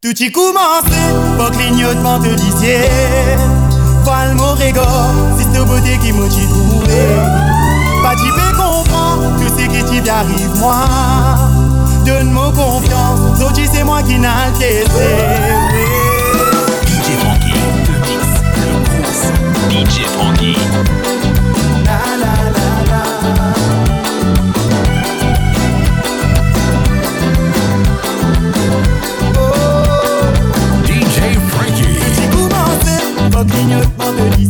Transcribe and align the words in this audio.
Tout 0.00 0.14
y 0.22 0.30
commence, 0.30 0.84
pas 1.36 1.50
clignotement 1.50 2.20
te 2.20 2.28
disiez 2.28 2.88
Val 4.04 4.36
mon 4.36 4.52
régor, 4.52 4.86
c'est 5.36 5.42
ce 5.42 5.60
beauté 5.64 5.98
qui 6.00 6.12
m'a 6.12 6.28
t'y 6.28 6.46
trouvé. 6.46 7.02
Pas 8.04 8.14
t'y 8.14 8.28
peux 8.28 8.56
comprendre 8.56 9.36
tout 9.40 9.48
ce 9.58 9.66
qui 9.66 9.82
t'y 9.82 10.08
arrive 10.08 10.54
moi. 10.58 10.84
Donne-moi 12.06 12.52
confiance, 12.52 13.18
aujourd'hui 13.34 13.68
c'est 13.72 13.82
moi 13.82 14.00
qui 14.04 14.20
n'a 14.20 14.50
le 14.50 14.84
DJ 16.86 17.18
Frankie, 17.18 17.58
le 17.88 17.98
mix, 18.06 18.24
le 19.68 19.84
DJ 19.84 20.06
Frankie. 20.16 20.67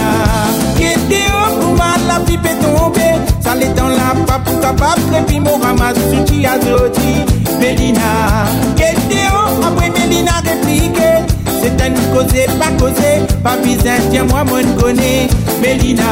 Mélina 0.00 0.76
Qui 0.76 0.84
était 0.84 1.30
au 1.30 1.60
pour 1.60 1.74
mal 1.76 2.00
la 2.08 2.20
pipe 2.20 2.44
est 2.44 2.58
tombée 2.62 3.00
Ça 3.40 3.54
l'est 3.54 3.74
dans 3.74 3.88
la 3.88 4.14
pape 4.26 4.44
pour 4.44 4.60
capable 4.60 5.14
Et 5.18 5.22
puis 5.26 5.40
mon 5.40 5.58
ramasse 5.58 5.96
sous 5.96 6.46
à 6.46 6.60
zoti 6.60 7.24
Mélina 7.58 8.00
Qui 8.76 8.82
était 8.82 9.28
au 9.32 9.64
après 9.64 9.90
Mélina 9.90 10.32
répliqué. 10.44 11.24
C'est 11.62 11.80
un 11.82 11.90
causé, 12.14 12.46
pas 12.58 12.70
causé, 12.78 13.26
pas 13.44 13.56
bizarre, 13.58 14.00
tiens 14.10 14.24
moi 14.24 14.44
moi 14.44 14.60
connais 14.80 15.28
Mélina, 15.60 16.02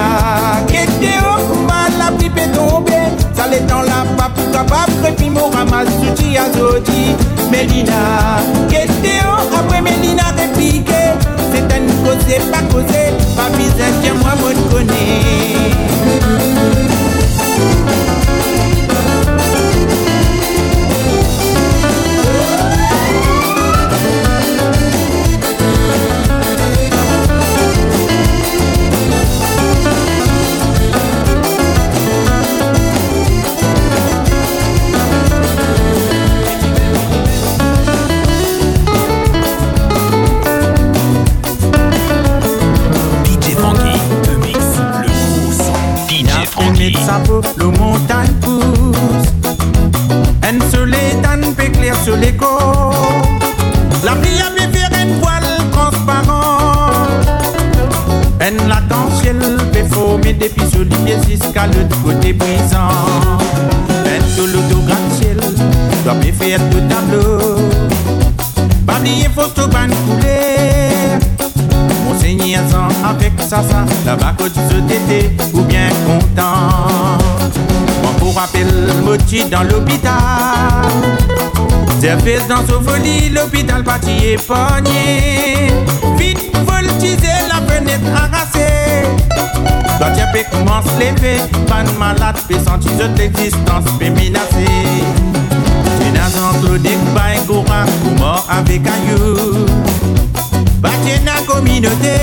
Kétéo, 0.67 1.65
mal 1.67 1.91
la 1.99 2.13
pipe 2.19 2.37
est 2.37 2.53
tombée 2.53 2.93
Ça 3.35 3.47
l'est 3.49 3.67
dans 3.67 3.81
la 3.81 4.05
pape, 4.19 4.39
capable, 4.53 4.93
et 5.09 5.13
puis 5.13 5.31
mon 5.31 5.49
ramasse 5.49 5.89
souti 6.05 6.37
à 6.37 6.53
zoti 6.53 7.15
Mélina, 7.51 8.43
Kétéo, 8.69 9.33
après 9.59 9.81
Mélina 9.81 10.25
répliqué. 10.37 10.93
C'est 10.93 11.38
un 11.63 11.87
causé, 12.05 12.39
pas 12.51 12.63
causé, 12.73 13.13
pas 13.37 13.51
bizarre, 13.57 13.95
tiens 14.03 14.15
moi 14.15 14.35
moi 14.41 14.53
connais 14.71 15.69
DJ 16.89 16.98
Frankie. 47.25 47.25
sa 47.25 47.25
peau, 47.27 47.41
le 47.59 47.65
montagne 47.79 48.33
pousse. 48.41 49.29
Un 50.43 50.71
soleil 50.71 51.17
fait 51.57 51.71
clair 51.73 51.95
sur 52.05 52.17
les. 52.17 52.35
La 54.05 54.13
pluie 54.13 54.41
a 54.41 54.51
fait 54.57 54.69
faire 54.73 54.91
un 54.93 55.21
voile 55.21 55.59
transparent. 55.73 57.03
Un 58.41 58.69
l'arc-en-ciel 58.69 59.37
fait 59.73 59.85
former 59.85 60.33
des 60.35 60.49
pistes 60.49 60.77
jusqu'à 61.29 61.67
l'autre 61.67 62.03
côté 62.05 62.33
brisant. 62.33 62.89
Un 64.07 64.21
tout 64.37 64.47
l'auto 64.47 64.81
gratte-ciel 64.87 65.41
doit 66.05 66.15
bien 66.15 66.33
faire 66.33 66.61
tout 66.71 66.81
tableau. 66.89 67.59
Pas 68.87 68.99
oublier 68.99 69.29
photo 69.35 69.67
ban 69.69 69.89
couleur. 70.07 70.28
Avec 73.09 73.33
ça, 73.41 73.63
ça, 73.63 73.87
que 74.37 74.45
tu 74.45 74.61
se 74.61 74.81
tété 74.83 75.31
ou 75.55 75.63
bien 75.63 75.89
content. 76.07 77.17
Mon 78.03 78.13
pour 78.19 78.35
rappel, 78.37 78.67
moti 79.03 79.45
dans 79.45 79.63
l'hôpital. 79.63 80.13
Service 82.01 82.47
dans 82.49 82.67
sa 82.67 82.81
folie, 82.85 83.31
l'hôpital 83.31 83.83
parti 83.83 84.11
épargné. 84.33 85.73
Vite, 86.19 86.55
voltiser 86.67 87.29
la 87.49 87.67
fenêtre 87.67 88.29
tu 90.15 90.23
peux 90.33 90.57
commencer 90.57 91.09
à 91.09 91.13
lever. 91.13 91.39
Pas 91.67 91.83
de 91.83 91.99
malade, 91.99 92.37
peut 92.49 92.59
sentir 92.59 92.91
toute 92.99 93.19
l'existence, 93.19 93.85
peut 93.99 94.11
menacer. 94.11 94.67
Tu 96.01 96.13
n'as 96.13 96.29
enclos 96.51 96.79
bain, 97.15 97.41
goura, 97.47 97.85
ou 98.05 98.19
mort 98.19 98.47
avec 98.51 98.83
un 98.87 99.11
you. 99.11 99.67
Bâtir 100.79 101.21
la 101.25 101.41
communauté. 101.53 102.17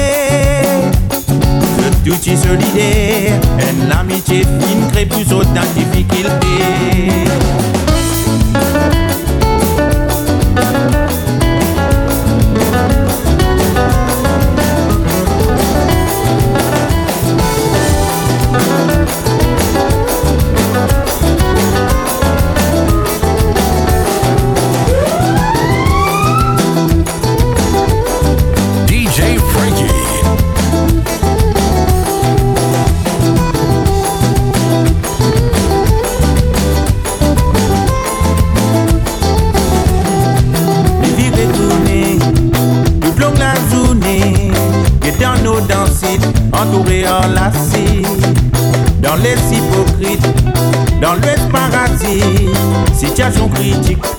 Tout 2.04 2.30
est 2.30 2.36
solidaire. 2.36 3.40
Et 3.60 3.88
l'amitié 3.90 4.44
fine 4.44 4.88
crée 4.92 5.06
plus 5.06 5.32
autant 5.34 5.62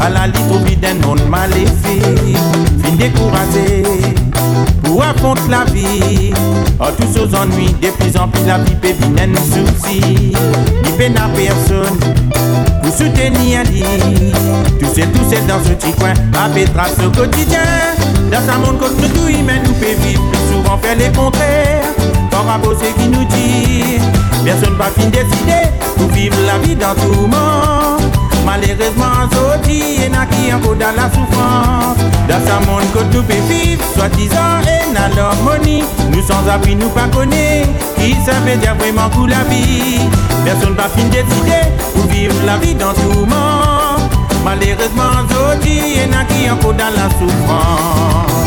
À 0.01 0.09
la 0.09 0.27
litre 0.27 0.59
vie 0.65 0.77
d'un 0.77 0.95
monde 1.07 1.21
maléfique 1.29 2.37
Fin 2.83 2.93
découragé 2.97 3.83
Pour 4.83 5.03
affronter 5.03 5.43
la 5.51 5.65
vie 5.65 6.33
En 6.81 6.87
tous 6.87 7.21
aux 7.21 7.35
ennuis 7.35 7.75
De 7.83 7.89
plus 7.91 8.17
en 8.19 8.29
plus 8.29 8.45
la 8.47 8.59
vie 8.59 8.75
peut 8.77 8.93
venir 8.93 9.25
un 9.25 9.37
souci 9.37 10.33
Ni 10.85 10.91
peine 10.97 11.17
à 11.17 11.29
personne 11.29 12.15
pour 12.83 12.95
soutenir 12.95 13.61
Ali. 13.61 13.83
Tous 14.79 14.95
ces, 14.95 15.03
tous 15.03 15.29
ces 15.29 15.41
dans 15.43 15.63
ce 15.63 15.71
petit 15.71 15.93
coin, 15.93 16.15
avec 16.45 16.73
trace 16.73 16.95
au 17.05 17.11
quotidien. 17.11 17.59
Dans 18.31 18.55
un 18.55 18.59
monde 18.59 18.79
comme 18.79 18.95
nous, 19.01 19.09
tout 19.09 19.29
humain, 19.29 19.59
nous 19.65 19.73
peut 19.75 19.95
vivre, 20.01 20.23
plus 20.31 20.55
souvent 20.55 20.79
faire 20.79 20.97
les 20.97 21.11
contraires. 21.11 21.83
Rapport 22.47 22.73
à 22.73 22.75
ce 22.77 23.03
qui 23.03 23.09
nous 23.09 23.25
dit, 23.25 23.99
personne 24.45 24.77
pas 24.77 24.91
fin 24.97 25.09
décidé 25.09 25.69
pour 25.97 26.09
vivre 26.11 26.37
la 26.47 26.59
vie 26.59 26.77
dans 26.77 26.95
tout 26.95 27.11
le 27.11 27.27
monde. 27.27 28.13
Malheureusement, 28.45 29.06
Encore 30.55 30.77
dans 30.77 30.95
la 30.95 31.11
souffrance. 31.11 31.99
Dans 32.29 32.41
ce 32.41 32.67
monde 32.67 32.85
que 32.95 33.17
nous 33.17 33.23
peut 33.23 33.35
vivre, 33.49 33.83
soi-disant, 33.95 34.61
et 34.63 34.95
dans 34.95 35.15
l'harmonie. 35.15 35.85
Nous 36.11 36.23
sans 36.23 36.49
abri, 36.49 36.77
nous 36.77 36.89
pas 36.89 37.09
connaît. 37.09 37.65
Qui 37.97 38.15
savait 38.25 38.57
dire 38.57 38.75
vraiment 38.77 39.09
pour 39.11 39.27
la 39.27 39.43
vie. 39.45 40.01
Personne 40.45 40.75
pas 40.75 40.89
fin 40.89 41.05
décidé 41.05 41.61
pour 41.95 42.07
vivre 42.07 42.35
la 42.45 42.57
vie 42.59 42.75
dans 42.75 42.93
tout 42.93 43.27
monde. 43.27 44.11
Malheureusement, 44.45 45.27
Zoti 45.29 45.99
et 45.99 46.35
qui 46.35 46.51
encore 46.51 46.75
dans 46.75 46.95
la 46.95 47.09
souffrance. 47.11 48.46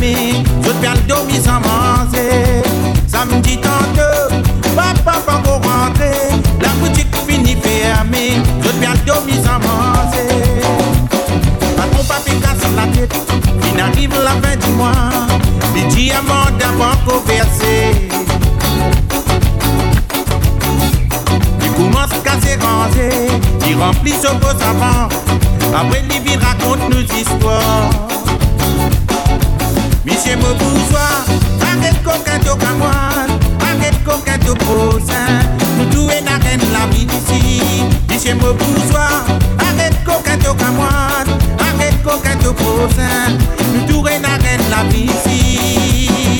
Je 0.00 0.70
perds 0.80 0.94
le 0.94 1.00
dormi 1.08 1.34
sans 1.34 1.60
manger. 1.60 2.62
Samedi 3.06 3.56
dans 3.58 3.92
deux, 3.94 4.42
papa 4.74 5.18
pas 5.24 5.36
encore 5.36 5.60
rentré, 5.62 6.10
la 6.60 6.68
boutique 6.80 7.14
finit 7.26 7.56
fermée, 7.62 8.32
je 8.62 8.68
perds 8.70 8.94
le 8.94 9.06
dormi 9.06 9.32
sans 9.34 9.58
manger. 9.60 10.62
Patron 11.76 12.04
papi 12.08 12.32
casse 12.40 12.66
la 12.76 12.86
tête, 12.88 13.14
il 13.72 13.80
arrive 13.80 14.14
la 14.22 14.30
fin 14.30 14.56
du 14.56 14.72
mois, 14.72 15.10
les 15.74 15.82
diamants 15.84 16.50
d'avant 16.58 17.20
versé. 17.26 18.08
Il 21.62 21.72
commence 21.72 22.10
à 22.12 22.40
se 22.40 22.66
ranger, 22.66 23.28
il 23.66 23.76
remplit 23.76 24.12
son 24.12 24.34
beau 24.36 24.48
savant, 24.58 25.08
après 25.74 26.02
il 26.26 26.38
raconte 26.38 26.88
nos 26.90 27.00
histoires. 27.00 28.13
Monsieur 30.04 30.36
mon 30.36 30.54
bourgeois, 30.56 31.24
arrête 31.62 32.02
coquin 32.04 32.38
de 32.38 32.60
camoine, 32.60 33.38
arrête 33.60 34.04
coquin 34.04 34.36
de 34.36 34.52
prosain, 34.58 35.40
nous 35.78 35.86
tous 35.86 36.08
la 36.08 36.36
reine 36.44 36.60
la 36.72 36.86
ici. 36.94 37.62
Monsieur 38.10 38.34
mon 38.34 38.52
bourgeois, 38.52 39.24
arrête 39.58 39.96
coquin 40.04 40.36
de 40.36 40.58
camoine, 40.58 41.38
arrête 41.58 42.02
coquin 42.02 42.36
de 42.36 42.50
prosain, 42.50 43.38
nous 43.74 43.86
tous 43.90 44.04
la 44.04 44.36
reine 44.44 44.60
la 44.70 44.84
ici. 44.94 46.33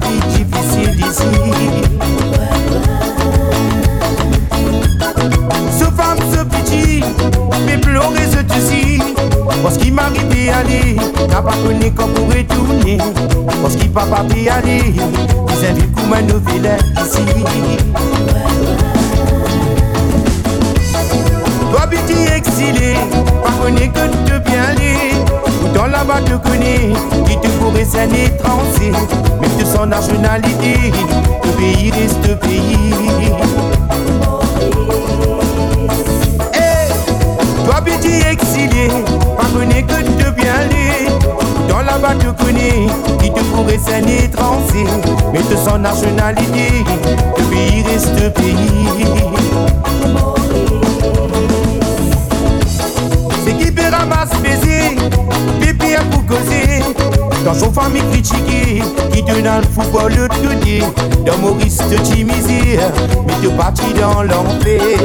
La 0.00 0.06
vie 0.06 0.20
difficile 0.28 0.96
d'ici. 0.96 1.24
Ce 5.78 5.84
femme, 5.84 6.18
ce 6.32 6.42
petit, 6.44 7.02
mais 7.66 7.78
pleurer 7.78 8.26
ce 8.30 8.42
dessus, 8.42 9.00
parce 9.62 9.78
qu'il 9.78 9.94
m'a 9.94 10.02
arrivé 10.04 10.50
aller, 10.50 10.96
n'a 11.28 11.42
pas 11.42 11.54
connu 11.64 11.92
qu'on 11.92 12.08
pourrait 12.08 12.44
tourner, 12.44 12.98
parce 13.62 13.76
qu'il 13.76 13.90
papa 13.90 14.24
peut 14.28 14.50
aller, 14.50 14.94
ils 14.94 15.66
invitent 15.66 15.94
comme 15.94 16.12
un 16.12 16.22
nouvel 16.22 16.76
ici. 16.96 17.22
Toi 21.70 21.86
petit 21.86 22.32
exilé, 22.34 22.94
pas 23.42 23.52
connais 23.62 23.88
que 23.88 24.06
te 24.26 24.38
bien 24.48 24.62
aller 24.64 25.27
Dans 25.78 25.86
là-bas 25.86 26.20
te 26.22 26.32
connais, 26.48 26.92
qui 27.24 27.36
te 27.38 27.46
pourrait 27.60 27.84
s'en 27.84 28.10
étranger 28.12 28.90
Mais 29.40 29.62
de 29.62 29.64
son 29.64 29.86
nationalité, 29.86 30.74
le 31.44 31.50
pays 31.52 31.92
reste 31.92 32.34
pays. 32.40 32.92
Eh, 36.52 37.64
Toi 37.64 37.76
petit 37.84 38.26
exilé, 38.28 38.88
connais 39.56 39.84
que 39.84 40.02
te 40.02 40.30
bien 40.30 40.52
aller 40.52 41.06
Dans 41.68 41.82
là-bas 41.82 42.16
te 42.16 42.42
connais, 42.42 42.88
qui 43.22 43.30
te 43.32 43.40
pourrait 43.54 43.78
s'en 43.78 44.04
étranger 44.04 44.84
Mais 45.32 45.42
de 45.42 45.56
son 45.64 45.78
nationalité, 45.78 46.84
le 47.36 47.44
pays 47.44 47.84
reste 47.84 48.34
pays 48.34 49.06
Dans 57.48 57.54
son 57.54 57.72
famille 57.72 58.02
critiquée, 58.12 58.82
qui 59.10 59.24
te 59.24 59.40
dans 59.40 59.56
le 59.56 59.66
football 59.74 60.12
le 60.14 60.28
côté. 60.28 60.82
Dans 61.24 61.38
Maurice 61.38 61.78
te 61.78 61.94
timiser, 62.02 62.78
mais 63.26 63.32
te 63.42 63.48
parti 63.56 63.94
dans 63.94 64.22
l'enfer. 64.22 64.98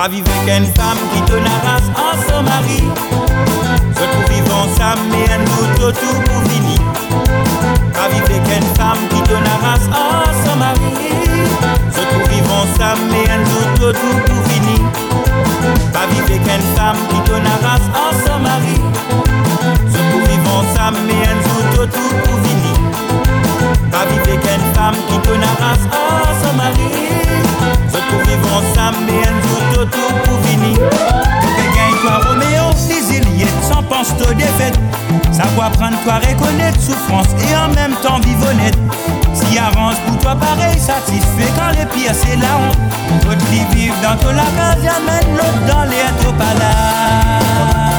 Pas 0.00 0.08
vivre 0.08 0.32
qu'une 0.46 0.64
femme 0.64 0.96
qui 1.12 1.20
te 1.30 1.34
narrasse 1.34 1.90
en 1.94 2.16
son 2.26 2.42
mari. 2.42 2.82
Se 3.94 4.02
trouve 4.02 4.34
vivre 4.34 4.56
ensemble, 4.56 5.02
mais 5.10 5.28
nous 5.44 5.66
tout 5.76 6.20
pour 6.24 6.42
finir. 6.50 6.80
Pas 7.92 8.08
vivre 8.08 8.42
qu'une 8.44 8.68
femme 8.78 8.96
qui 9.10 9.20
te 9.20 9.34
narrasse 9.34 9.88
en 9.92 10.24
son 10.42 10.56
mari. 10.56 10.94
Se 11.92 12.00
trouve 12.00 12.28
vivre 12.30 12.50
ensemble, 12.50 13.10
mais 13.10 13.26
nous 13.44 13.76
tout 13.76 13.92
pour 14.24 14.42
finir. 14.50 14.80
Pas 15.92 16.06
vivre 16.06 16.44
qu'une 16.44 16.66
femme 16.74 16.96
qui 17.10 17.20
te 17.20 17.32
narrasse 17.32 17.88
en 17.92 18.26
son 18.26 18.38
mari. 18.38 18.80
Se 19.92 19.98
trouve 19.98 20.26
vivre 20.30 20.50
ensemble, 20.60 21.00
mais 21.06 21.28
nous 21.44 21.76
tout 21.76 22.14
pour 22.24 22.38
finir. 22.48 22.78
Pas 23.92 24.06
vivre 24.06 24.40
qu'une 24.40 24.74
femme 24.74 24.96
qui 25.10 25.18
te 25.18 25.34
narrasse 25.34 25.84
en 25.92 26.46
son 26.46 26.56
mari. 26.56 27.19
Vivre 28.30 28.54
ensemble, 28.54 29.10
nous 29.10 29.74
tout 29.74 29.84
tout 29.86 30.14
pour 30.24 30.40
finir. 30.46 30.78
Toi 32.00 32.20
Roméo, 32.24 32.70
Iliades 33.10 33.48
sans 33.68 33.82
pense 33.82 34.16
de 34.16 34.32
défaite. 34.34 34.78
Savoir 35.32 35.70
prendre 35.72 35.98
toi 36.04 36.14
reconnaître 36.14 36.80
souffrance 36.80 37.26
et 37.42 37.56
en 37.56 37.74
même 37.74 37.94
temps 38.02 38.20
vivre 38.20 38.48
honnête. 38.48 38.78
Si 39.34 39.58
avance 39.58 39.96
pour 40.06 40.16
toi 40.18 40.36
pareil 40.36 40.78
satisfait 40.78 41.50
quand 41.56 41.76
les 41.76 41.86
pires 41.86 42.14
c'est 42.14 42.36
la 42.36 42.56
honte. 42.56 42.78
L'autre 43.26 43.44
qui 43.50 43.76
vivent 43.76 44.00
dans 44.02 44.16
ton 44.16 44.32
la 44.32 44.44
case 44.44 44.86
amène 44.86 45.36
l'autre 45.36 45.66
dans 45.66 45.84
les 45.84 46.22
topala 46.22 46.70
DJ 47.80 47.89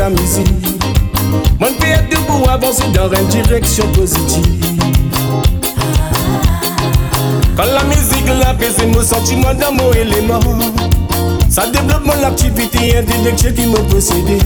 la 0.00 0.08
musique. 0.08 0.48
Mon 1.60 1.72
pays 1.74 2.08
debout 2.10 2.48
avancer 2.48 2.84
dans 2.94 3.10
une 3.12 3.26
direction 3.28 3.86
positive. 3.92 4.64
Quand 7.54 7.64
la 7.66 7.84
musique 7.84 8.26
l'apaise 8.42 8.78
mon 8.94 9.02
sentiment 9.02 9.52
dans 9.52 9.72
mon 9.72 9.92
élément, 9.92 10.40
ça 11.50 11.66
développe 11.66 12.06
mon 12.06 12.26
activité 12.26 12.96
intellectuelle 12.96 13.54
qui 13.54 13.66
me 13.66 13.76
possédé. 13.90 14.38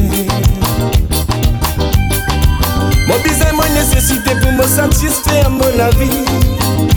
Mon 3.06 3.18
besoin, 3.22 3.52
mon 3.52 3.74
nécessité 3.74 4.30
pour 4.42 4.52
me 4.52 4.64
satisfaire 4.64 5.50
mon 5.50 5.70
la 5.78 5.90
vie. 5.90 6.24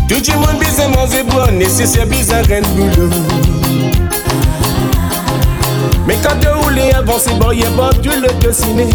Tout 0.09 0.31
le 0.31 0.37
monde 0.39 0.57
besoin, 0.59 0.87
mon 0.95 1.05
zébre 1.05 1.51
nécessaire, 1.51 2.07
bizarre, 2.07 2.45
un 2.49 2.61
boulot. 2.75 3.11
Mais 6.07 6.15
quand 6.23 6.39
tu 6.39 6.47
roules 6.47 6.79
bon, 7.37 7.51
y'a 7.51 7.69
pas 7.71 7.89
tu 8.01 8.09
le 8.09 8.33
dessiner. 8.39 8.87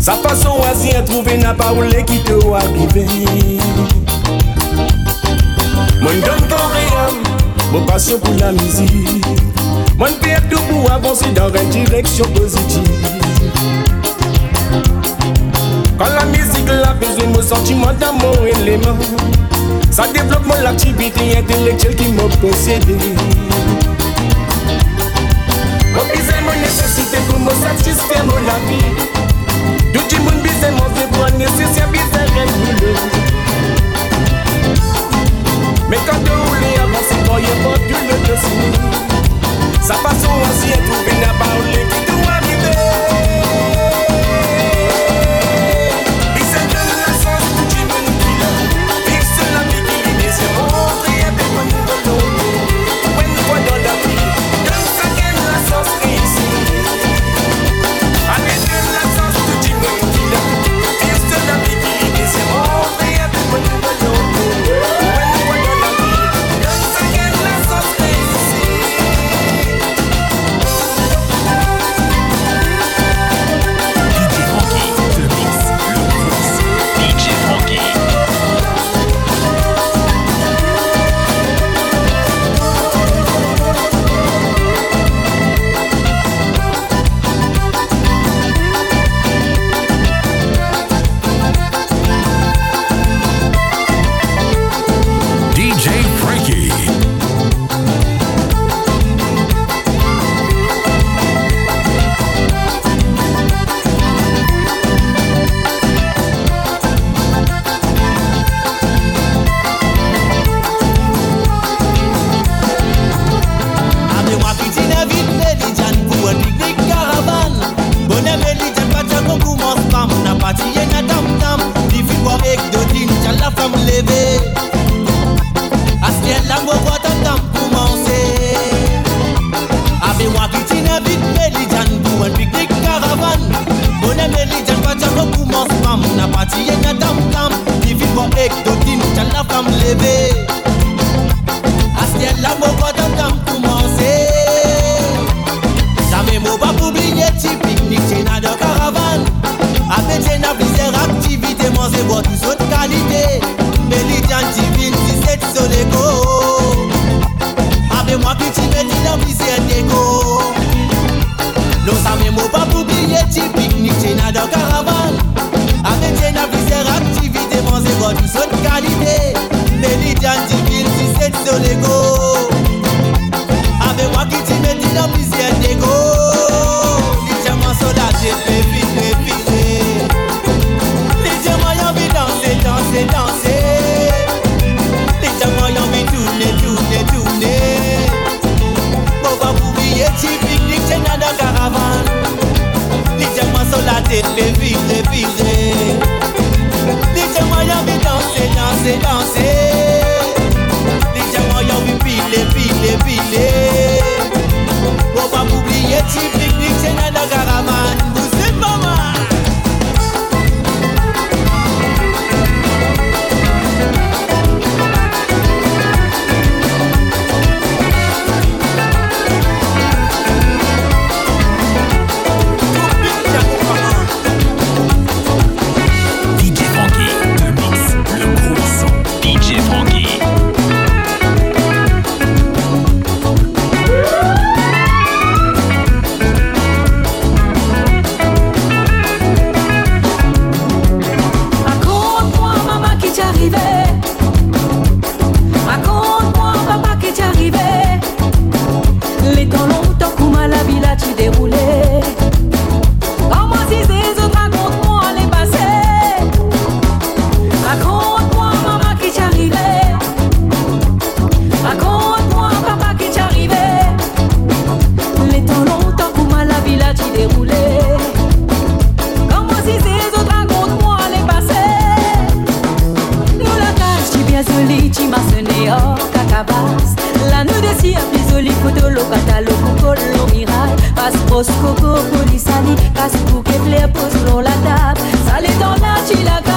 Sa 0.00 0.14
façon 0.14 0.58
oisie 0.58 0.96
à 0.96 1.02
trouver 1.02 1.36
n'a 1.36 1.52
pas 1.52 1.68
roulé 1.68 2.02
qui 2.04 2.18
te 2.20 2.32
voit 2.32 2.60
arriver. 2.60 3.06
Mon 6.00 6.10
donne 6.10 6.48
coréen, 6.48 7.12
mon 7.72 7.84
passion 7.84 8.18
pour 8.18 8.34
la 8.40 8.52
musique. 8.52 9.22
Mon 9.98 10.10
père 10.22 10.40
tout 10.48 10.62
pour 10.70 10.90
avancer 10.90 11.30
dans 11.32 11.52
une 11.52 11.68
direction 11.68 12.24
positive. 12.30 12.82
Quand 15.98 16.08
la 16.14 16.24
musique 16.24 16.68
la 16.68 16.94
besoin 16.94 17.26
mon 17.34 17.42
sentiment 17.42 17.92
dans 18.00 18.14
mon 18.14 18.46
élément 18.46 18.96
Ça 19.90 20.04
développe 20.06 20.46
mon 20.46 20.66
activité 20.66 21.36
intellectuelle 21.36 21.96
qui 21.96 22.08
m'a 22.12 22.22
possédé 22.40 22.96
Mwen 25.98 26.10
bize 26.12 26.40
mwen 26.40 26.60
nesesite 26.62 27.18
pou 27.26 27.38
mwen 27.42 27.56
satisfe 27.62 28.18
mwen 28.26 28.48
avi 28.48 28.82
Douti 29.92 30.18
mwen 30.22 30.42
bize 30.42 30.70
mwen 30.70 30.94
febwa 30.94 31.30
nesesye 31.30 31.86
bize 31.92 32.20
regule 32.34 32.92
Mwen 35.88 36.00
kante 36.06 36.30
ou 36.36 36.54
le 36.60 36.70
avansi 36.84 37.18
koye 37.26 37.56
potule 37.64 38.20
de 38.28 38.36
si 38.44 38.54
e 38.68 38.70
Sa 39.88 39.98
pason 40.04 40.46
ansi 40.46 40.70
etou 40.78 41.02
vene 41.08 41.34
ba 41.40 41.50
ou 41.56 41.66
le 41.66 41.82
ki 41.90 42.06
tou 42.06 42.30
avive 42.36 42.97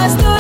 just 0.02 0.31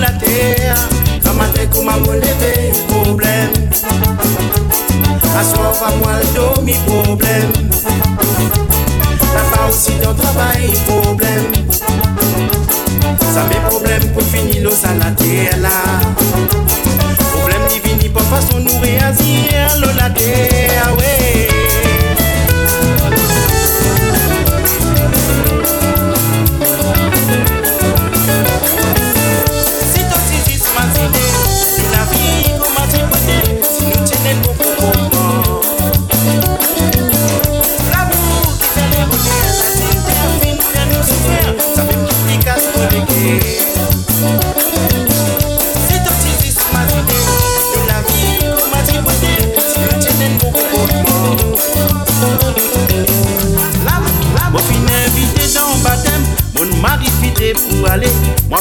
la 0.00 0.10
terre. 0.10 0.76
Comme 1.72 1.88
à 1.88 1.96
me 1.98 2.14
lever, 2.14 2.72
problème? 2.88 3.50
À 5.36 5.42
soir 5.42 5.72
va 5.72 5.96
moi 5.96 6.12
le 6.34 6.62
mi 6.62 6.74
problème. 6.86 7.50
Là-bas 9.34 9.68
aussi 9.68 9.92
dans 10.02 10.10
le 10.10 10.16
travail, 10.16 10.70
problème. 10.86 11.52
Ça 13.34 13.44
met 13.48 13.68
problème 13.68 14.08
pour 14.12 14.22
finir 14.22 14.62
le 14.62 14.70
salade 14.70 15.20
là. 15.60 15.68
Problème 17.32 17.62
ni 17.68 17.80
vini 17.80 18.08
pas 18.08 18.22
façon 18.22 18.60
nous 18.60 18.80
réagir 18.80 19.76
le 19.80 19.98
la 19.98 20.10
terre, 20.10 20.94
ouais. 20.98 21.55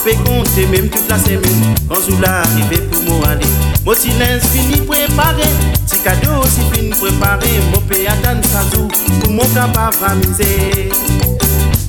Moi 0.05 0.13
peux 0.13 0.23
compter 0.29 0.67
même 0.67 0.87
toute 0.87 1.09
la 1.09 1.17
semaine. 1.17 1.75
Quand 1.89 1.95
je 1.95 2.21
l'arrivé 2.21 2.77
pour 2.91 3.01
moi 3.03 3.29
aller 3.29 3.45
Mon 3.83 3.95
silence 3.95 4.43
fini 4.53 4.77
préparé. 4.81 5.43
Si 5.87 5.97
cadeau 5.99 6.43
aussi 6.43 6.61
fini 6.73 6.91
préparé 6.91 7.47
Mon 7.73 7.81
pays 7.81 8.05
attend 8.05 8.39
ça 8.43 8.63
tout 8.71 8.87
Pour 9.21 9.31
mon 9.31 9.43
capable 9.53 9.95
amuser 10.07 10.89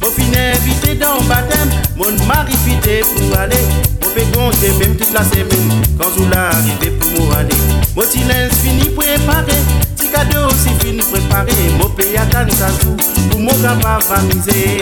Mon 0.00 0.08
fin 0.08 0.54
invité 0.54 0.94
dans 0.94 1.16
le 1.16 1.28
baptême 1.28 1.68
Mon 1.96 2.12
mari 2.26 2.54
fidé 2.64 3.00
pour 3.00 3.38
aller. 3.38 3.56
Mon 4.00 4.08
peux 4.08 4.38
compter 4.38 4.72
même 4.78 4.96
toute 4.96 5.12
la 5.12 5.22
semaine. 5.22 5.84
Quand 6.00 6.08
je 6.16 6.24
l'arrivé 6.30 6.90
pour 6.98 7.26
moi 7.26 7.36
aller 7.36 7.56
Mon 7.94 8.02
silence 8.02 8.54
fini 8.62 8.88
préparé. 8.90 9.52
Si 10.00 10.10
cadeau 10.10 10.46
aussi 10.46 10.70
fini 10.80 11.02
préparé 11.12 11.52
Mon 11.78 11.90
pays 11.90 12.16
attend 12.16 12.50
ça 12.56 12.68
tout 12.80 12.96
Pour 13.30 13.40
mon 13.40 13.52
capable 13.62 14.04
amuser 14.16 14.80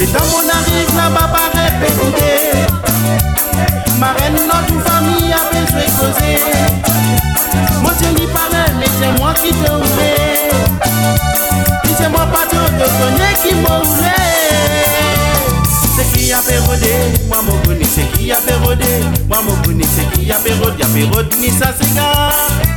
le 0.00 0.06
temps 0.06 0.24
qu'on 0.30 0.48
arrive 0.48 0.96
là-bas, 0.96 1.30
répéter. 1.52 2.58
Ma 3.98 4.12
reine, 4.12 4.40
notre 4.46 4.76
famille 4.88 5.32
a 5.32 5.44
besoin 5.50 5.80
de 5.80 5.90
causer. 5.98 6.40
Moi, 7.82 7.92
Dieu 7.98 8.08
n'y 8.10 8.26
paraît, 8.26 8.72
mais 8.78 8.90
c'est 9.00 9.12
moi 9.20 9.32
qui 9.34 9.50
te. 9.50 9.72
Et 11.84 11.94
c'est 11.96 12.08
moi 12.08 12.26
pas 12.26 12.46
de 12.46 12.56
connaître 12.98 13.42
qui 13.42 13.54
voulu. 13.54 14.14
C'est 15.96 16.08
qui 16.12 16.32
a 16.32 16.38
rôder, 16.66 16.98
moi 17.28 17.38
mon 17.46 17.56
connu, 17.62 17.84
c'est 17.84 18.18
qui 18.18 18.32
a 18.32 18.38
rôder. 18.64 18.84
Moi 19.28 19.38
mon 19.46 19.54
connu, 19.62 19.84
c'est 19.94 20.18
qui 20.18 20.32
a 20.32 20.38
rôder, 20.38 20.82
a 20.82 21.14
rôder, 21.14 21.36
ni 21.36 21.50
ça 21.50 21.72
c'est 21.78 21.94
gars. 21.94 22.73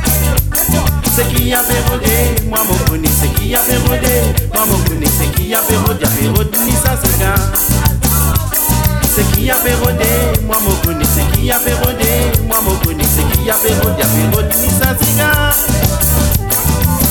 C'est 1.18 1.26
qui 1.34 1.52
a 1.52 1.58
fait 1.58 1.74
moi 2.48 2.60
mon 2.68 2.78
connu, 2.88 3.08
c'est 3.20 3.26
qui 3.40 3.52
a 3.52 3.58
fait. 3.58 3.76
Moi 4.54 4.66
mon 4.66 4.78
connu, 4.84 5.04
c'est 5.18 5.26
qui 5.34 5.52
a 5.52 5.58
fait 5.58 5.74
a 5.74 6.64
ni 6.64 6.70
ça 6.70 6.96
c'est. 7.02 7.08
C'est 9.16 9.26
qui 9.32 9.50
a 9.50 9.54
fait 9.54 9.74
moi 10.46 10.58
mon 10.64 10.70
connu, 10.86 11.04
c'est 11.12 11.26
qui 11.36 11.50
a 11.50 11.58
fait. 11.58 11.74
Moi 12.46 12.58
mon 12.64 12.76
connu, 12.86 13.02
c'est 13.02 13.26
qui 13.36 13.50
a 13.50 13.54
fait 13.54 13.72
a 13.72 13.74
ni 13.74 14.70
ça 14.70 14.94
c'est. 14.96 15.06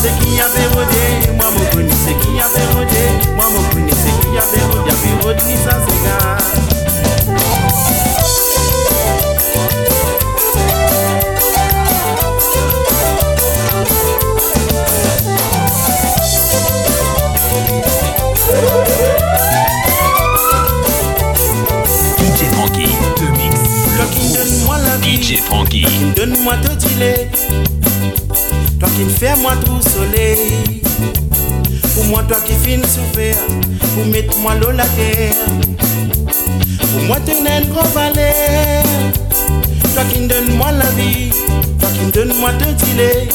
C'est 0.01 0.14
qui 0.24 0.39
a 0.39 0.43
fait 0.45 1.34
moi 1.36 1.45
mon 1.51 1.66
connu, 1.76 1.91
c'est 2.05 2.16
qui 2.26 2.39
a 2.39 2.43
fait. 2.47 3.34
Moi 3.36 3.45
mon 3.53 3.64
connu, 3.74 3.91
c'est 3.91 4.16
qui 4.22 4.38
a 4.38 4.41
fait 4.41 4.64
a 4.88 4.93
fait 4.95 5.43
ni 5.43 5.55
ça 5.66 5.82
c'est. 5.86 6.87
DJ 25.38 25.42
Frankie. 25.42 25.86
Donne-moi 26.16 26.56
te 26.58 26.80
gilet. 26.80 27.30
Toi 28.80 28.90
qui 28.96 29.04
me 29.04 29.10
fais 29.10 29.36
moi 29.38 29.54
tout 29.66 29.82
soleil 29.90 30.82
Pour 31.96 32.06
moi 32.06 32.24
toi 32.28 32.38
qui 32.46 32.54
fin 32.54 32.82
souffrir 32.88 33.36
Pour 33.96 34.06
mettre 34.06 34.38
moi 34.38 34.56
l'eau 34.56 34.72
la 34.72 34.86
terre. 34.86 35.34
Pour 36.92 37.02
moi 37.04 37.20
tenir 37.20 37.62
une 37.62 37.70
gros 37.70 37.88
valeur. 37.90 38.84
Toi 39.94 40.04
qui 40.12 40.20
me 40.20 40.28
donne 40.28 40.56
moi 40.56 40.72
la 40.72 40.90
vie 40.92 41.32
Toi 41.80 41.90
qui 41.98 42.06
me 42.06 42.12
donne 42.12 42.38
moi 42.40 42.52
te 42.54 42.86
gilet 42.86 43.28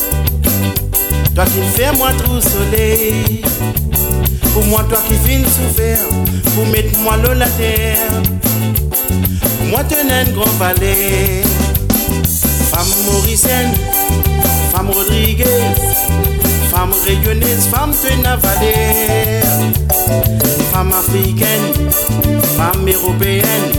Toi 1.35 1.45
qui 1.45 1.59
me 1.59 1.65
fais 1.65 1.93
moi 1.97 2.11
tout 2.25 2.41
soleil. 2.41 3.43
Pour 4.55 4.65
moi 4.67 4.85
toi 4.89 4.99
qui 5.07 5.15
fin 5.15 5.43
souffrir 5.45 5.99
Pour 6.55 6.67
mettre 6.67 6.97
moi 6.99 7.17
l'eau 7.17 7.35
la 7.35 7.49
terre. 7.49 8.23
Pour 9.59 9.67
moi 9.69 9.85
tenir 9.85 10.27
une 10.27 10.33
grand 10.33 10.51
valet 10.59 11.43
Femme 12.73 12.89
mauricienne, 13.05 13.75
femme 14.73 14.89
Rodriguez, 14.91 15.47
femme 16.71 16.93
rayonnaise, 17.05 17.67
femme 17.71 17.93
Tenavalaire, 17.93 19.43
femme 20.73 20.91
africaine, 20.93 21.91
femme 22.57 22.89
européenne, 22.89 23.73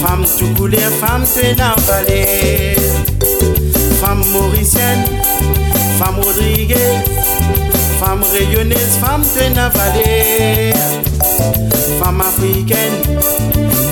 femme 0.00 0.24
toucoulère, 0.38 0.90
femme 1.00 1.24
Tenavalaire, 1.24 2.78
femme 4.00 4.22
mauricienne, 4.32 5.04
femme 5.98 6.20
Rodriguez, 6.22 6.76
femme 7.98 8.22
rayonnaise, 8.32 8.98
femme 9.00 9.24
Tenavalaire, 9.34 10.76
femme 12.00 12.20
africaine, 12.20 13.20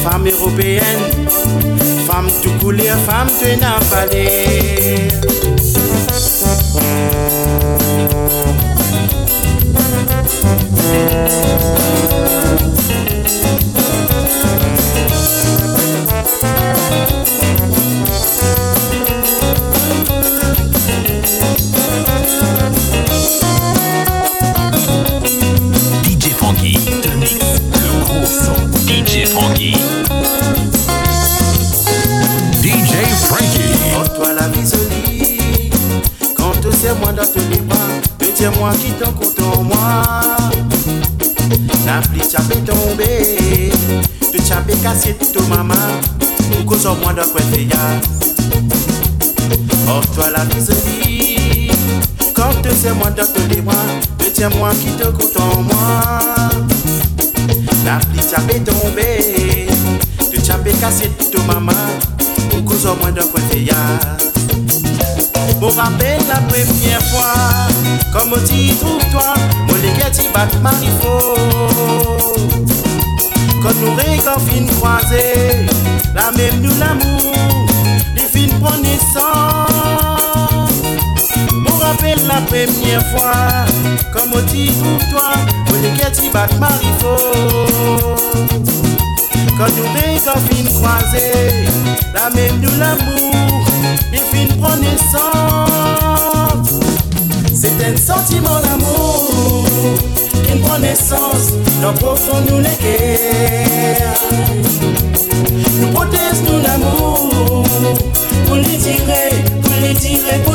femme 0.05 0.29
européenne, 0.29 1.03
femme 2.07 2.29
tout 2.43 2.53
couleur, 2.61 2.97
femme 3.07 3.29
tout 3.29 3.65
te 37.15 37.61
bras, 37.61 37.79
te. 39.63 40.37
La 41.87 42.01
chapé 42.29 42.57
tombé, 42.57 43.71
te 44.33 44.43
chapé 44.43 44.75
cassé 44.83 45.17
tout 45.33 45.47
maman. 45.49 45.75
Ou 46.59 46.65
quoi 46.65 46.77
ya. 47.65 47.79
Offre-toi 49.89 50.31
la 50.31 50.45
vie 50.45 50.65
jolie. 50.65 51.71
Quand 52.35 52.61
te 52.63 52.71
tous 53.33 53.47
les 53.49 53.61
bras, 53.61 53.75
te 54.19 54.25
tiens-moi 54.25 54.71
qui 54.73 54.91
te 54.93 55.07
compte 55.07 55.37
en 55.37 55.63
moi. 55.63 56.49
La 57.85 57.99
pluie 57.99 58.23
chapé 58.29 58.61
tombé, 58.61 59.69
te 60.33 60.45
chapé 60.45 60.73
cassé 60.81 61.11
tout 61.31 61.43
maman. 61.47 61.73
Ou. 63.67 64.24
Mon 65.65 65.71
rappel 65.71 66.21
la 66.29 66.43
première 66.43 67.03
fois 67.05 67.33
Comme 68.13 68.35
on 68.35 68.43
dit 68.45 68.75
trouve-toi 68.79 69.33
Mon 69.67 69.75
légué 69.77 70.11
t'y 70.13 70.29
bat 70.29 70.47
marifo 70.61 71.37
Quand 73.63 73.75
nous 73.81 73.95
régalons 73.95 74.41
fin 74.41 74.67
croisés 74.77 75.65
La 76.15 76.31
même 76.33 76.61
nous 76.61 76.79
l'amour 76.79 77.33
Les 78.15 78.29
fins 78.29 78.55
prend 78.61 78.77
naissance 78.77 79.71
Mon 81.55 81.77
rappel 81.79 82.19
la 82.29 82.43
première 82.43 83.07
fois 83.07 83.65
Comme 84.13 84.35
on 84.35 84.43
dit 84.53 84.71
trouve-toi 84.71 85.31
Mon 85.71 85.81
légué 85.81 86.13
t'y 86.13 86.29
bat 86.29 86.49
marifo 86.61 87.17
quand 89.57 89.71
nous 89.77 89.87
régalons 89.95 90.41
fin 90.51 90.65
croisés 90.75 91.65
La 92.13 92.29
même 92.31 92.59
nous 92.61 92.77
l'amour 92.77 93.14
nous 102.49 102.59
les 102.59 102.77
guerres 102.83 104.21
Nous 105.81 105.89
protège 105.89 106.41
nous 106.47 106.61
l'amour 106.63 107.65
Pour 108.47 108.57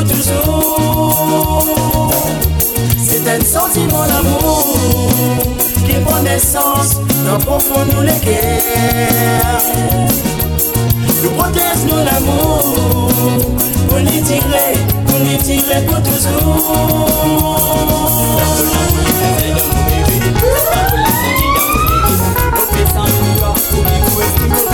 toujours 0.02 2.12
C'est 2.98 3.28
un 3.28 3.40
sentiment 3.44 4.06
d'amour 4.06 4.64
Qui 5.86 5.94
prend 6.04 6.22
naissance 6.22 6.96
Dans 7.24 7.38
profond 7.38 7.84
nous 7.94 8.02
les 8.02 8.18
guerres 8.24 9.60
nous 11.22 11.30
protège 11.32 11.84
l'amour 12.02 12.72
Pour 13.88 13.98
les 13.98 14.22
tirer, 14.22 14.72
pour 15.06 15.18
pour 15.86 16.00
DJ 24.20 24.69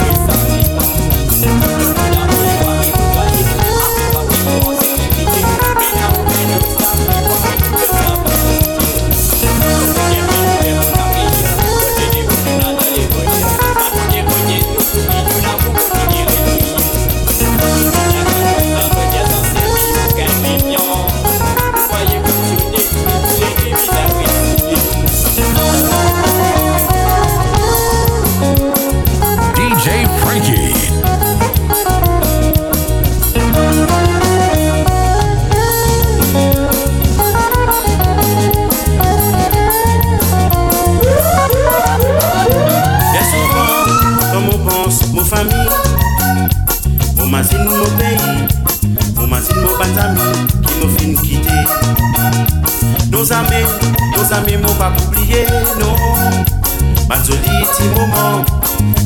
Moment, 57.67 58.45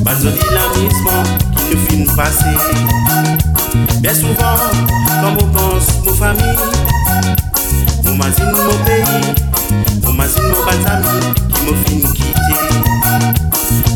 pas 0.05 0.15
joli 0.15 0.39
l'amusement 0.53 1.23
qui 1.57 1.63
nous 1.75 2.07
fin 2.07 2.15
passer. 2.15 2.57
Bien 4.01 4.15
souvent, 4.15 4.59
comme 5.21 5.39
on 5.41 5.49
pense, 5.53 5.89
mon 6.05 6.13
famille, 6.13 6.59
mon 8.05 8.15
masine, 8.17 8.53
mon 8.53 8.85
pays, 8.85 9.35
mon 10.05 10.13
masine, 10.13 10.43
mon 10.53 10.65
batami, 10.65 11.21
qui 11.49 11.61
me 11.63 11.75
fin 11.75 12.13
quitter. 12.13 12.61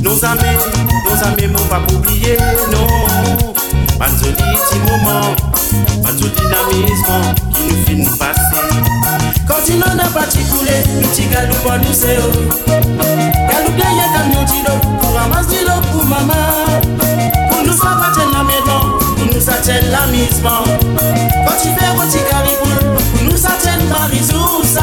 Nos 0.03 0.25
amis, 0.25 0.59
nos 1.05 1.27
amis 1.27 1.47
m'ont 1.53 1.67
pas 1.69 1.83
oublié, 1.95 2.37
non. 2.73 2.87
Pas 3.99 4.09
de 4.09 4.17
joli 4.17 4.35
petit 4.35 4.79
moment, 4.91 5.37
pas 6.03 6.13
de 6.13 6.19
joli 6.19 6.33
amusement 6.41 7.35
qui 7.53 7.63
nous 7.99 8.09
fin 8.09 8.17
passer. 8.17 8.94
Quand 9.47 9.61
il 9.69 9.83
en 9.83 9.99
a 9.99 10.09
pas 10.09 10.27
coulé, 10.51 10.73
nous 11.01 11.09
petit 11.09 11.27
galou 11.27 11.55
pour 11.63 11.73
nous 11.73 11.93
c'est. 11.93 12.17
Galou 12.17 13.73
bien 13.77 13.91
y'a 13.93 14.09
camion 14.17 14.43
d'îlot, 14.45 14.79
pour 15.01 15.13
ramasser 15.15 15.65
l'eau 15.67 15.81
pour 15.93 16.05
maman. 16.05 16.81
Pour 17.51 17.63
nous 17.65 17.77
ça 17.77 17.97
va 18.01 18.11
la 18.33 18.43
maison, 18.45 18.81
pour 19.17 19.27
nous 19.27 19.41
ça 19.41 19.55
tient 19.63 19.81
l'amusement. 19.91 20.65
Quand 21.47 21.59
fait 21.61 21.87
un 21.87 21.95
petit 22.07 22.19
caribou, 22.31 22.71
pour 23.15 23.25
nous 23.25 23.37
ça 23.37 23.51
tient 23.61 23.79
Paris 23.93 24.25
ou 24.33 24.65
ça. 24.65 24.83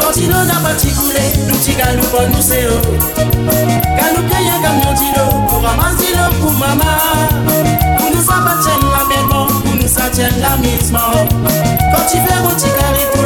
Quand 0.00 0.16
il 0.16 0.32
en 0.32 0.46
a 0.46 0.60
pas 0.62 0.74
coulé, 0.74 1.24
nous 1.48 1.56
petit 1.56 1.74
galou 1.74 2.02
pour 2.10 2.28
nous 2.28 2.40
c'est. 2.40 2.68
Galou 3.96 4.22
bien 4.28 4.40
y'a 4.46 4.58
camion 4.62 4.92
d'îlot, 4.94 5.46
pour 5.48 5.62
ramasser 5.62 6.12
l'eau 6.14 6.30
pour 6.40 6.52
maman. 6.52 6.98
Pour 7.98 8.10
nous 8.14 8.22
ça 8.22 8.36
va 8.44 8.54
la 8.54 9.02
maison, 9.08 9.46
pour 9.64 9.74
nous 9.74 9.88
ça 9.88 10.08
tient 10.12 10.30
l'amusement. 10.40 11.12
Quand 11.90 12.08
fait 12.08 12.32
un 12.32 12.54
petit 12.54 12.70
caribou, 12.78 13.17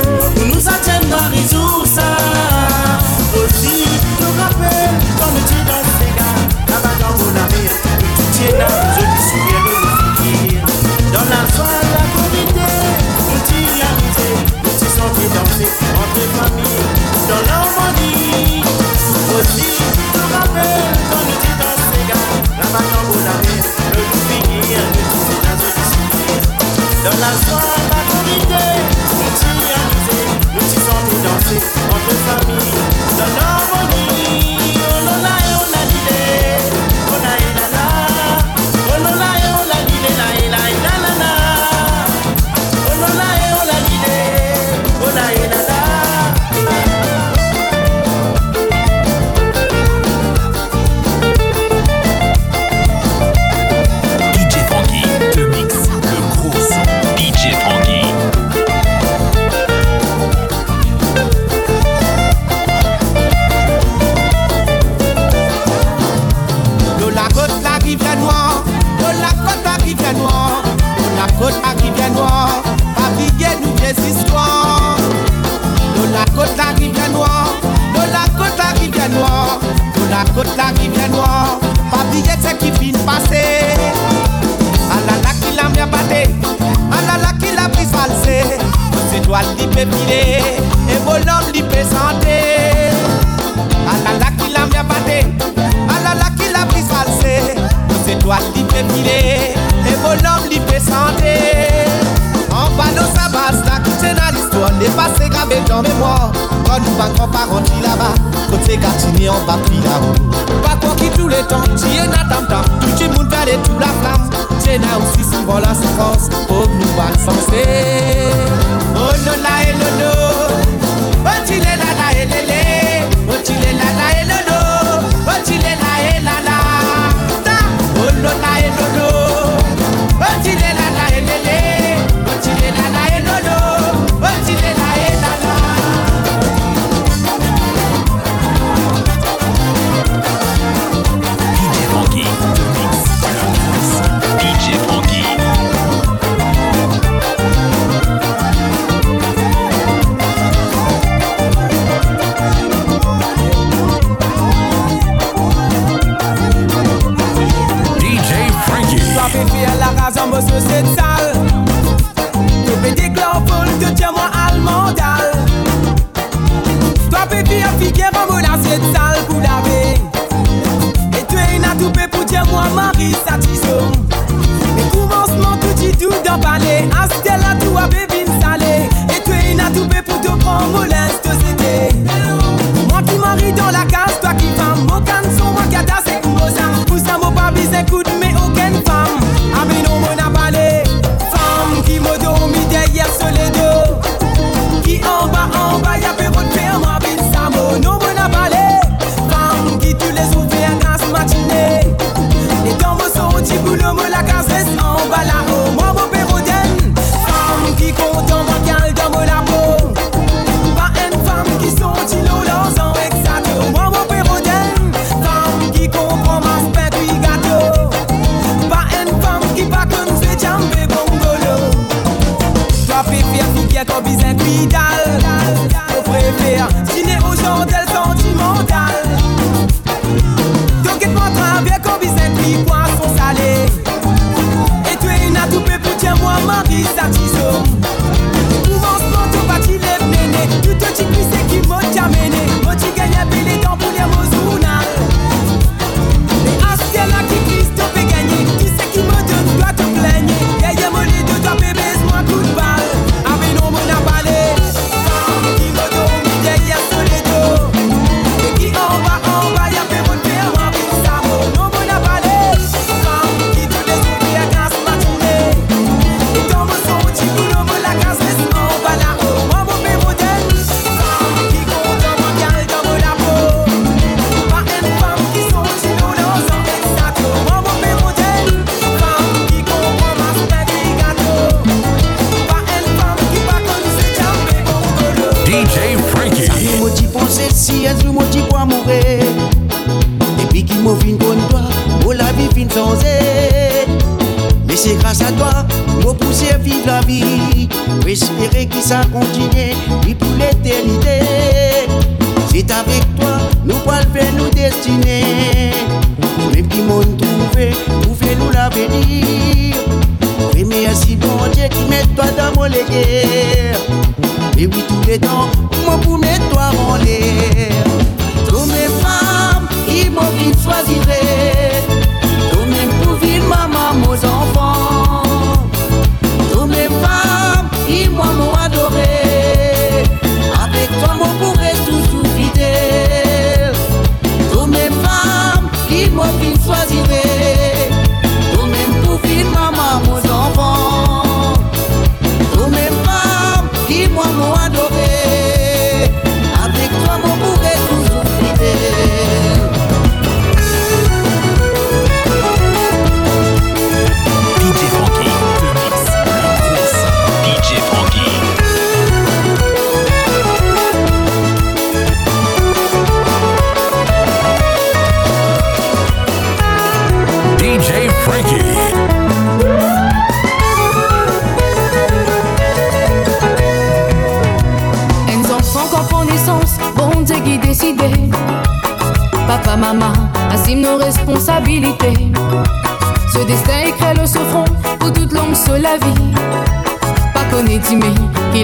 Dans 27.02 27.51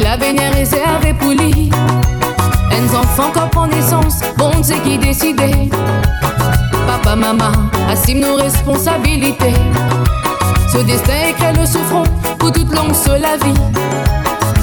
A 0.06 0.16
véné 0.16 0.48
réservé 0.48 1.12
pour 1.12 1.32
lui. 1.32 1.70
Un 2.72 2.96
enfant 2.96 3.30
qu'on 3.30 3.48
prend 3.48 3.66
naissance, 3.66 4.20
bon 4.38 4.52
c'est 4.62 4.82
qui 4.82 4.96
décidait. 4.96 5.68
Papa, 6.86 7.14
maman, 7.14 7.52
assume 7.90 8.20
nos 8.20 8.36
responsabilités. 8.36 9.52
Ce 10.72 10.78
destin 10.78 11.28
écrit 11.28 11.52
le 11.58 11.66
souffrant 11.66 12.04
pour 12.38 12.52
toute 12.52 12.74
longue 12.74 12.94
sur 12.94 13.18
la 13.18 13.36
vie. 13.36 13.60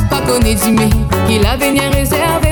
Pas 0.10 0.22
connaît 0.22 0.56
Timé, 0.56 0.90
qu'il 1.28 1.46
a 1.46 1.56
véné 1.58 1.90
réservé 1.90 2.45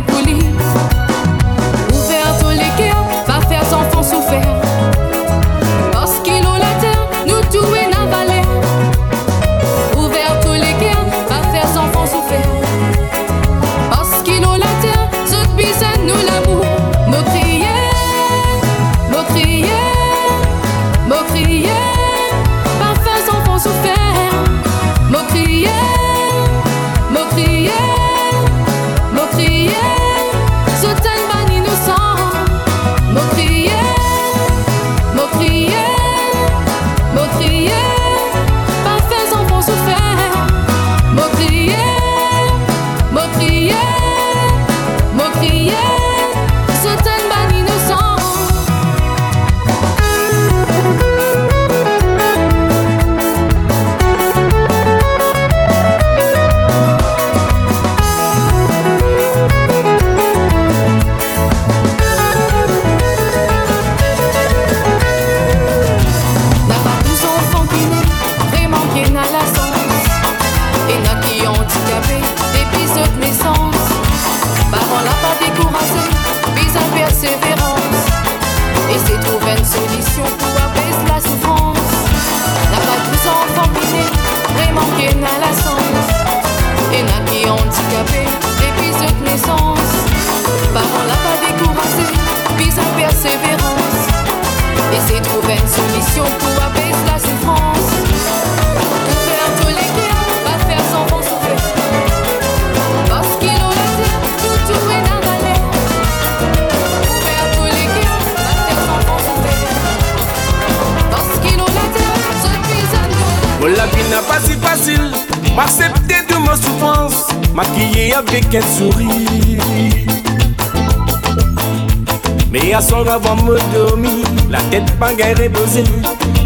me 43.43 43.47
crier, 43.47 44.02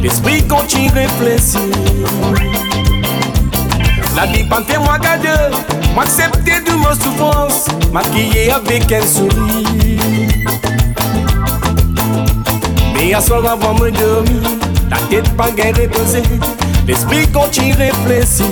l'esprit 0.01 0.45
continue 0.47 0.89
réfléchir. 0.89 1.61
La 4.15 4.25
vie 4.25 4.45
fait 4.67 4.79
moi 4.79 4.97
garde, 4.99 5.27
m'accepter 5.95 6.59
de 6.65 6.71
ma 6.83 6.93
souffrance, 6.95 7.67
maquiller 7.93 8.51
avec 8.51 8.91
un 8.91 9.05
sourire. 9.05 10.01
Mais 12.93 13.13
à 13.13 13.21
son 13.21 13.45
avant 13.45 13.75
me 13.75 13.91
dormir, 13.91 14.41
la 14.89 14.97
tête 15.09 15.29
pas 15.35 15.51
guère 15.51 15.75
reposée, 15.75 16.23
l'esprit 16.87 17.27
continue 17.27 17.73
réfléchir. 17.73 18.47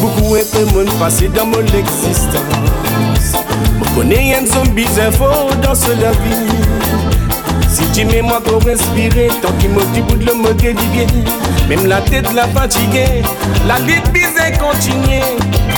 Beaucoup 0.00 0.34
un 0.34 0.44
peu 0.52 0.64
monde 0.72 0.92
passé 0.98 1.28
dans 1.28 1.46
mon 1.46 1.60
existence. 1.60 2.42
Je 3.82 3.94
connais 3.94 4.36
un 4.36 4.46
zombie 4.46 4.86
info 5.00 5.24
dans 5.62 5.74
ce 5.74 5.90
la 5.90 6.12
vie. 6.12 7.15
Si 7.76 7.84
tu 7.92 8.06
mets 8.06 8.22
moi 8.22 8.40
pour 8.40 8.62
respirer, 8.62 9.28
tant 9.42 9.52
qu'il 9.58 9.68
me 9.68 9.84
dit 9.92 10.00
bout 10.00 10.16
de 10.16 10.24
le 10.24 10.32
bien. 10.54 11.06
Même 11.68 11.84
la 11.84 12.00
tête 12.00 12.32
la 12.32 12.48
fatiguée, 12.48 13.22
la 13.68 13.78
lutte 13.80 14.10
bise 14.14 14.58
continuer. 14.58 15.20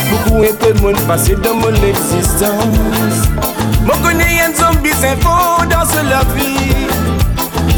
Beaucoup 0.09 0.41
un 0.41 0.53
peu 0.53 0.79
monde 0.81 0.97
passé 1.09 1.35
dans 1.35 1.55
mon 1.55 1.73
existence. 1.83 2.77
Je 3.83 4.01
connais 4.01 4.39
un 4.39 4.53
zombie 4.53 4.91
info 4.91 5.65
dans 5.69 5.85
ce 5.85 6.09
la 6.09 6.21
vie. 6.33 6.87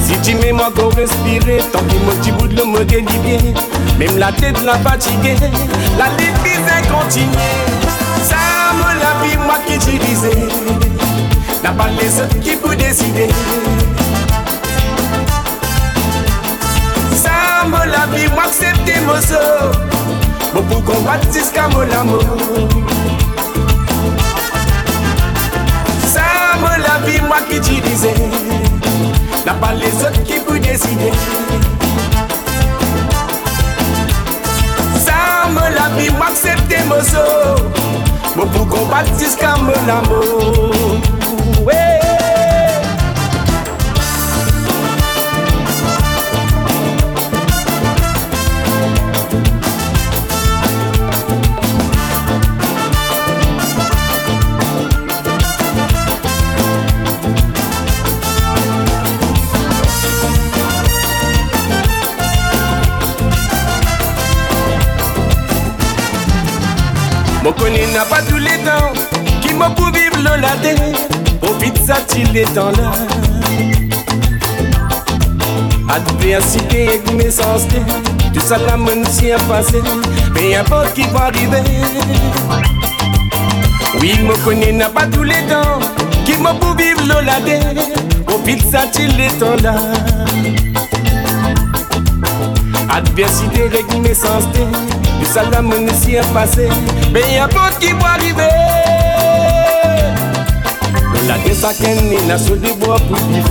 Si 0.05 0.13
tu 0.22 0.36
mets 0.36 0.51
moi 0.51 0.69
pour 0.72 0.93
respirer, 0.93 1.57
tant 1.74 1.84
qu'il 1.86 2.01
me 2.01 2.13
dit 2.22 2.32
bout 2.32 2.47
de 2.47 2.57
le 2.57 2.93
bien. 2.93 3.39
Même 3.97 4.19
la 4.19 4.32
tête 4.34 4.63
la 4.63 4.78
fatiguée, 4.78 5.36
la 5.97 6.09
lutte 6.09 6.43
bise 6.43 6.89
continuer. 6.91 7.57
Ça 8.24 8.38
me 8.78 8.99
la 8.99 9.26
vie, 9.26 9.38
moi 9.38 9.57
qui 9.65 9.80
disais 9.80 10.38
N'a 11.63 11.72
pas 11.72 11.89
les 11.99 12.22
autres 12.22 12.39
qui 12.39 12.55
peuvent 12.55 12.78
décider 12.78 13.30
La 17.86 18.05
vie, 18.15 18.27
moi 18.34 18.43
accepter 18.43 18.99
mon 19.01 19.19
sort 19.21 19.71
Bon 20.53 20.61
pour 20.63 20.84
combattre 20.84 21.27
jusqu'à 21.34 21.67
mon 21.67 21.82
amour. 21.82 22.23
Ça 26.05 26.21
me 26.59 26.82
la 26.82 27.05
vie, 27.05 27.21
moi 27.21 27.38
qui 27.49 27.59
disais 27.59 28.13
N'a 29.45 29.53
pas 29.53 29.73
les 29.73 29.93
autres 30.05 30.23
qui 30.23 30.39
peuvent 30.39 30.59
décider. 30.59 31.11
Ça 34.99 35.49
me 35.49 35.75
la 35.75 35.89
vie, 35.97 36.11
moi 36.11 36.27
accepter 36.27 36.84
mon 36.88 37.03
sort 37.03 37.57
Bon 38.36 38.47
pour 38.47 38.67
combattre 38.67 39.09
jusqu'à 39.19 39.55
mon 39.57 39.73
amour 39.73 41.01
Connaît 67.62 67.86
n'a 67.93 68.03
pas 68.05 68.24
tous 68.24 68.38
les 68.38 68.57
temps 68.66 68.91
Qui 69.39 69.53
m'a 69.53 69.70
pour 69.70 69.91
vivre 69.91 70.18
le 70.18 70.41
laté 70.41 70.74
Profite 71.39 71.78
ça 71.78 71.97
il 72.18 72.36
est 72.36 72.51
temps 72.55 72.72
là 72.72 72.91
Adversité 75.88 76.95
et 76.95 76.99
connaissance 76.99 77.68
Tout 78.34 78.39
ça 78.39 78.57
la 78.57 78.78
main 78.78 79.03
s'y 79.07 79.32
a 79.32 79.38
passé 79.38 79.80
Peu 80.34 80.57
importe 80.57 80.95
qui 80.95 81.03
va 81.03 81.26
arriver. 81.26 81.62
Oui, 83.99 84.20
mon 84.24 84.34
connaît 84.43 84.72
n'a 84.72 84.89
pas 84.89 85.05
tous 85.05 85.22
les 85.22 85.45
temps 85.47 85.78
Qui 86.26 86.38
m'a 86.38 86.55
pour 86.55 86.76
vivre 86.76 87.01
le 87.03 87.24
laté 87.24 87.59
Profite 88.26 88.72
ça 88.72 88.86
il 88.99 89.22
est 89.22 89.38
temps 89.38 89.55
là 89.62 89.76
Adversité, 92.89 93.70
reconnaissance, 93.72 94.45
tout 94.51 95.11
ça 95.26 95.43
la 95.49 95.61
mon 95.61 95.88
ici 95.88 96.17
a 96.17 96.24
passé, 96.24 96.67
mais 97.13 97.22
y 97.34 97.38
a 97.38 97.47
pas 97.47 97.72
qui 97.80 97.91
va 97.93 98.11
arriver. 98.15 98.49
Nous 101.13 101.28
la 101.28 101.55
ça 101.55 101.74
qu'elle 101.74 102.28
n'a 102.28 102.38
sur 102.38 102.57
des 102.57 102.74
bois 102.74 102.97
pour 102.97 103.17
vivre. 103.28 103.49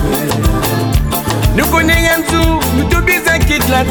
Nous 1.57 1.66
connaissons 1.66 2.23
jour, 2.31 2.61
nous 2.77 2.85
tous 2.85 3.03
bien 3.03 3.39
quitte 3.39 3.68
la. 3.68 3.85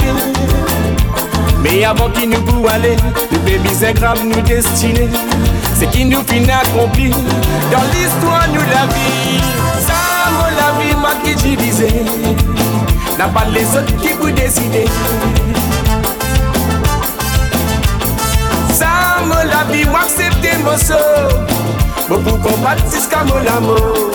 Mais 1.61 1.83
avant 1.83 2.09
qu'il 2.09 2.29
nous 2.29 2.41
boue 2.41 2.67
aller, 2.67 2.95
nous 3.31 3.39
bébés 3.39 3.85
ingrammes 3.85 4.29
nous 4.29 4.41
destinés. 4.41 5.09
C'est 5.75 5.89
qui 5.89 6.05
nous 6.05 6.23
finit 6.23 6.51
accompli 6.51 7.09
dans 7.09 7.83
l'histoire 7.93 8.47
nous 8.53 8.61
la 8.61 8.85
vie. 8.93 9.41
Ça 9.85 9.93
la 10.57 10.81
vie, 10.81 10.95
moi 10.95 11.11
qui 11.23 11.35
divisé. 11.35 11.87
N'a 13.17 13.27
pas 13.27 13.45
les 13.51 13.65
autres 13.65 13.95
qui 14.01 14.13
vous 14.13 14.31
décider. 14.31 14.85
Me 19.29 19.47
la 19.47 19.63
vie, 19.71 19.85
moi 19.85 19.99
accepter 20.05 20.57
mon 20.63 20.75
saut. 20.75 20.95
Bon 22.09 22.19
pour 22.23 22.39
combattre 22.41 22.83
jusqu'à 22.91 23.23
mon 23.23 23.45
amour. 23.57 24.11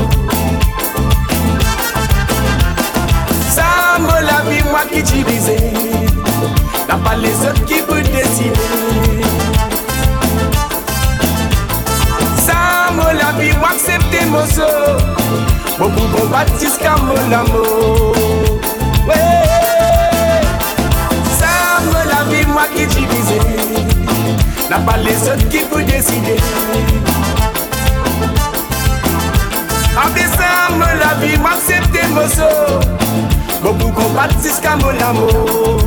Ça 3.49 3.99
me 4.01 4.27
la 4.27 4.51
vie, 4.51 4.65
moi 4.71 4.81
qui 4.93 5.03
divisé. 5.05 5.57
N'a 6.89 6.97
pas 6.97 7.15
les 7.15 7.37
autres 7.47 7.65
qui 7.65 7.81
vous 7.83 8.01
décider. 8.01 9.23
Ça 12.37 12.91
me 12.93 13.17
la 13.17 13.31
vie, 13.39 13.57
moi 13.59 13.69
accepter 13.71 14.27
mon 14.27 14.45
saut. 14.47 14.99
Bon 15.79 15.91
pour 15.91 16.21
combattre 16.21 16.59
jusqu'à 16.61 16.97
mon 16.97 17.33
amour. 17.33 18.17
Ouais. 19.07 20.41
Ça 21.39 21.81
me 21.87 22.01
la 22.11 22.35
vie, 22.35 22.47
moi 22.49 22.65
qui 22.75 22.85
divisé. 22.87 23.94
N'a 24.71 24.79
pas 24.79 24.97
les 24.97 25.29
autres 25.29 25.49
qui 25.49 25.59
vous 25.71 25.83
décider. 25.83 26.37
Abaissez-moi 29.97 30.95
la 30.99 31.15
vie, 31.27 31.39
m'acceptez 31.39 32.07
mon 32.09 32.29
saut. 32.29 32.81
Bon 33.63 33.75
pour 33.75 33.93
combattre 33.93 34.35
jusqu'à 34.43 34.77
mon 34.77 34.89
amour. 34.89 35.79